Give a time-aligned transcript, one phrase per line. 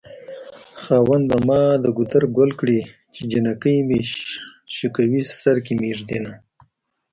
[0.81, 2.79] خاونده ما دګودر ګل کړی
[3.15, 3.99] چې جنکي مې
[4.75, 6.33] شوکوی سرکې مې ږد ينه